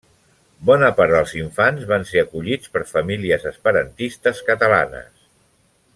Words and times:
Bona 0.69 0.87
part 0.99 1.13
dels 1.15 1.33
infants 1.41 1.85
van 1.91 2.07
ser 2.13 2.23
acollits 2.23 2.73
per 2.77 2.83
famílies 2.95 3.47
esperantistes 3.53 4.45
catalanes. 4.53 5.13